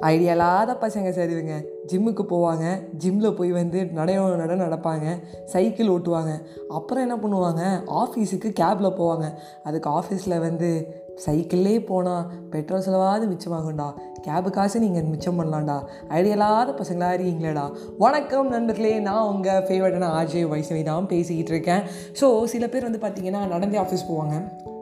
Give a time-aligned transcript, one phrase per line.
[0.00, 1.56] Idea இல்லாத பசங்க சரிவுங்க
[1.90, 2.66] ஜிம்முக்கு போவாங்க.
[2.98, 5.06] ஜிம்மில் போய் வந்து நடைய நட நடப்பாங்க.
[5.44, 6.32] சைக்கிள் ஓட்டுவாங்க.
[6.68, 7.62] அப்புறம் என்ன பண்ணுவாங்க?
[8.02, 9.28] ஆஃபீஸுக்கு கேபில் போவாங்க.
[9.64, 10.70] அதுக்கு ஆஃபீஸில் வந்து
[11.26, 13.88] சைக்கிள்லே போனால் பெட்ரோல் செலவாவது மிச்சமாகும்டா
[14.26, 15.76] கேபு காசு நீங்கள் மிச்சம் பண்ணலாம்டா.
[16.08, 17.64] ஐடியா இல்லாத பசங்களாக இருக்கீங்களேடா.
[17.98, 21.82] வணக்கம் நண்பர்களே நான் உங்கள் ஃபேவரட்டான ஆர்ஜே வைஷ்ணவி தான் பேசிக்கிட்டு இருக்கேன்.
[22.20, 24.36] ஸோ சில பேர் வந்து பார்த்திங்கன்னா நடந்தே ஆஃபீஸ் போவாங்க.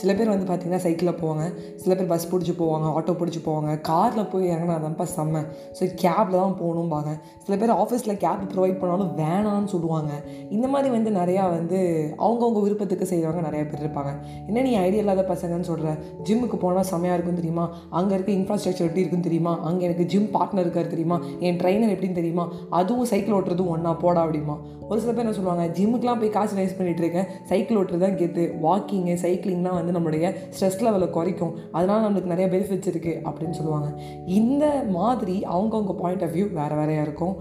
[0.00, 1.44] சில பேர் வந்து பார்த்திங்கன்னா சைக்கிளில் போவாங்க.
[1.82, 3.70] சில பேர் பஸ் பிடிச்சி போவாங்க ஆட்டோ பிடிச்சி போவாங்க.
[3.90, 5.42] காரில் போய் இறங்கினா தான்ப்பா செம்ம
[5.78, 7.10] ஸோ கேபில் தான் போகணும்பாங்க.
[7.44, 10.12] சில பேர் ஆஃபீஸில் கேப் ப்ரொவைட் பண்ணாலும் வேணான்னு சொல்லுவாங்க.
[10.56, 11.78] இந்த மாதிரி வந்து நிறையா வந்து
[12.24, 14.12] அவங்கவுங்க விருப்பத்துக்கு செய்கிறவங்க நிறையா பேர் இருப்பாங்க.
[14.48, 15.94] என்ன நீ ஐடியா இல்லாத பசங்கன்னு சொல்கிற
[16.28, 17.66] ஜிம்முக்கு போனால் செம்மையாக இருக்கும் தெரியுமா?
[18.00, 19.54] அங்கே இருக்க இன்ஃப்ராஸ்ட்ரக்சர் எப்படி இருக்குன்னு தெரியுமா?
[19.70, 21.18] அங்கே எனக்கு ஜிம் பார்ட்னர் இருக்கார் தெரியுமா?
[21.48, 22.46] என் ட்ரைனர் எப்படின்னு தெரியுமா?
[22.80, 24.56] அதுவும் சைக்கிள் ஓட்டுறதும் ஒன்றா போடா அப்படிமா.
[24.90, 25.66] ஒரு சில பேர் என்ன சொல்லுவாங்க?
[25.76, 27.28] ஜிம்முக்குலாம் போய் காசு வேஸ்ட் பண்ணிகிட்டு இருக்கேன்.
[27.50, 31.52] சைக்கிள் ஓட்டுறது தான் கேத்து வாக்கிங்கு சைக்கிளிங்லாம் வந்து நம்மளுடைய ஸ்ட்ரெஸ் லெவலை குறைக்கும்.
[31.76, 33.90] அதனால் நம்மளுக்கு நிறைய பெனிஃபிட்ஸ் இருக்குது அப்படின்னு சொல்லுவாங்க.
[34.38, 34.64] இந்த
[34.98, 37.36] மாதிரி அவங்கவுங்க பாயிண்ட் ஆஃப் வியூ வேறு வேறையாக இருக்கும்.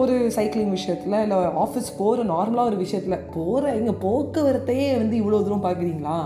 [0.00, 5.64] ஒரு சைக்கிளிங் விஷயத்தில் இல்லை ஆஃபீஸ் போகிற நார்மலாக ஒரு விஷயத்தில் போகிற இங்கே போக்குவரத்தையே வந்து இவ்வளோ தூரம்
[5.66, 6.18] பார்க்குறீங்களா?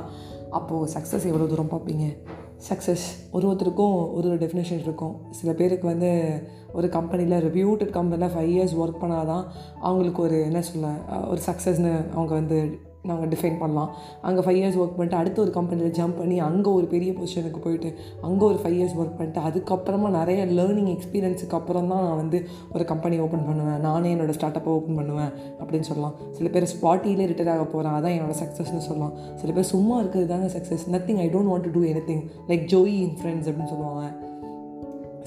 [0.59, 2.07] அப்போது சக்ஸஸ் எவ்வளோ தூரம் பார்ப்பீங்க?
[2.69, 3.05] சக்ஸஸ்
[3.37, 5.17] ஒரு ஒருத்தருக்கும் ஒரு ஒரு டெஃபினேஷன் இருக்கும்.
[5.39, 6.11] சில பேருக்கு வந்து
[6.79, 9.45] ஒரு கம்பெனியில் ரிவ்யூட்டட் கம்பெனியில் ஃபைவ் இயர்ஸ் ஒர்க் பண்ணால் தான்
[9.87, 10.89] அவங்களுக்கு ஒரு என்ன சொல்ல
[11.33, 12.59] ஒரு சக்ஸஸ்னு அவங்க வந்து
[13.11, 13.91] நாங்கள் டிஃபைன் பண்ணலாம்.
[14.29, 17.91] அங்கே ஃபைவ் இயர்ஸ் ஒர்க் பண்ணிட்டு அடுத்த ஒரு கம்பெனியில் ஜம்ப் பண்ணி அங்கே ஒரு பெரிய பொசிஷனுக்கு போயிட்டு
[18.29, 22.41] அங்கே ஒரு ஃபைவ் இயர்ஸ் ஒர்க் பண்ணிட்டு அதுக்கப்புறமா நிறைய லேர்னிங் எக்ஸ்பீரியன்ஸுக்கு அப்புறம் தான் நான் வந்து
[22.75, 23.81] ஒரு கம்பெனி ஓப்பன் பண்ணுவேன்.
[23.89, 26.17] நானே என்னோடய ஸ்டார்ட் அப்பை ஓப்பன் பண்ணுவேன் அப்படின்னு சொல்லலாம்.
[26.39, 29.15] சில பேர் ஸ்பாட்டிலே ரிட்டையர் ஆக போகிறேன் அதான் என்னோடய சக்ஸஸ்னு சொல்லலாம்.
[29.43, 32.97] சில பேர் சும்மா இருக்கிறது தாங்க success nothing I don't want to do anything like Joey
[33.07, 34.07] in Friends அப்படின்னு சொல்லுவாங்க.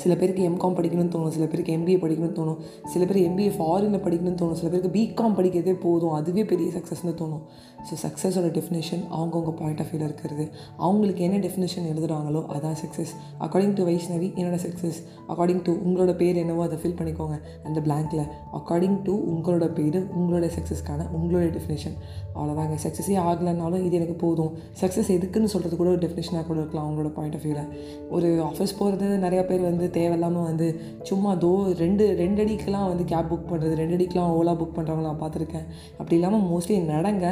[0.02, 2.60] சில பேருக்கு எம்காம் படிக்கணும்னு தோணும் சில பேருக்கு எம்பிஏ படிக்கணும்னு தோணும்
[2.94, 7.44] சில பேர் எம்பிஏ ஃபாரினில் படிக்கணும்னு தோணும் சில பேருக்கு பிகாம் படிக்கிறதே போதும் அதுவே பெரிய சக்ஸஸ்னு தோணும்.
[7.88, 10.46] ஸோ சக்ஸஸோட டெஃபினேஷன் அவங்கவுங்க பாயிண்ட் ஆஃப் வியூவில் இருக்கிறது.
[10.86, 13.14] அவங்களுக்கு என்ன டெஃபினேஷன் எழுதுகிறாங்களோ அதான் சக்ஸஸ்
[13.46, 15.00] அக்கார்டிங் டு வைஷ்ணவி என்னோட சக்ஸஸ்
[15.32, 17.38] அக்கார்டிங் டு உங்களோட பேர் என்னவோ அதை ஃபில் பண்ணிக்கோங்க.
[17.68, 18.24] அந்த பிளாங்கில்
[18.60, 21.98] அக்கார்டிங் டு உங்களோட பேர் உங்களோட சக்ஸஸ்க்கான உங்களோட டெஃபினேஷன்
[22.36, 24.52] அவ்வளோதாங்க சக்ஸஸே ஆகலைனாலும் இது எனக்கு போதும்.
[24.82, 27.68] சக்ஸஸ் எதுக்குன்னு சொல்கிறது கூட ஒரு டெஃபினேஷனாக கூட இருக்கலாம் அவங்களோட பாயிண்ட் ஆஃப் வியூவில்
[28.18, 30.68] ஒரு ஆஃபீஸ் போகிறது நிறையா பேர் வந்து தேவையில்லாமல் வந்து
[31.10, 35.22] சும்மா தோ ரெண்டு ரெண்டு அடிக்கெலாம் வந்து கேப் புக் பண்ணுறது ரெண்டு அடிக்கெலாம் ஓலா புக் பண்ணுறவங்க நான்
[35.24, 35.66] பார்த்துருக்கேன்.
[36.00, 37.26] அப்படி இல்லாமல் மோஸ்ட்லி நடங்க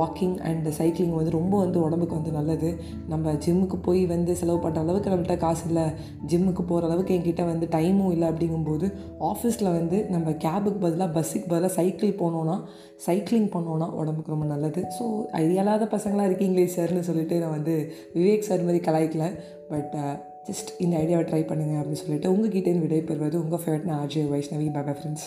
[0.00, 2.70] வாக்கிங் அண்ட் சைக்கிளிங் வந்து ரொம்ப வந்து உடம்புக்கு வந்து நல்லது.
[3.12, 5.86] நம்ம ஜிம்முக்கு போய் வந்து செலவு பண்ணுற அளவுக்கு நம்மகிட்ட காசு இல்லை
[6.32, 8.88] ஜிம்முக்கு போகிற அளவுக்கு என்கிட்ட வந்து டைமும் இல்லை அப்படிங்கும்போது
[9.30, 12.56] ஆஃபீஸில் வந்து நம்ம கேபுக்கு பதிலாக பஸ்ஸுக்கு பதிலாக சைக்கிள் போனோன்னா
[13.06, 14.82] சைக்கிளிங் பண்ணோன்னா உடம்புக்கு ரொம்ப நல்லது.
[14.98, 15.04] ஸோ
[15.58, 17.74] இல்லாத பசங்களாக இருக்கீங்களே சார்னு சொல்லிட்டு நான் வந்து
[18.16, 19.26] விவேக் சார் மாதிரி கலாய்க்கல.
[19.70, 19.94] பட்
[20.46, 24.68] ஜஸ்ட் இந்த ஐடியாவை ட்ரை பண்ணுங்கள் அப்படின்னு சொல்லிட்டு உங்கள் கிட்டேருந்து பெறுவது உங்கள் ஃபேவரட் நான் அஜய் வைஷ்ணவி
[24.70, 25.26] பாபா ஃப்ரெண்ட்ஸ்